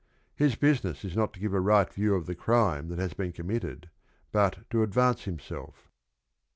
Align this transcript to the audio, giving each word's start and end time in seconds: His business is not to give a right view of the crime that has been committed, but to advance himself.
His 0.35 0.55
business 0.55 1.05
is 1.05 1.15
not 1.15 1.31
to 1.33 1.39
give 1.39 1.53
a 1.53 1.59
right 1.59 1.87
view 1.93 2.15
of 2.15 2.25
the 2.25 2.33
crime 2.33 2.87
that 2.87 2.97
has 2.97 3.13
been 3.13 3.31
committed, 3.31 3.91
but 4.31 4.67
to 4.71 4.81
advance 4.81 5.25
himself. 5.25 5.91